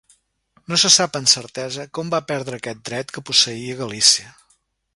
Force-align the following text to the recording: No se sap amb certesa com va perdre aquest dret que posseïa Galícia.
No 0.71 0.77
se 0.83 0.89
sap 0.93 1.17
amb 1.19 1.29
certesa 1.33 1.85
com 1.97 2.09
va 2.15 2.21
perdre 2.31 2.59
aquest 2.61 2.81
dret 2.89 3.15
que 3.19 3.23
posseïa 3.29 3.77
Galícia. 3.83 4.33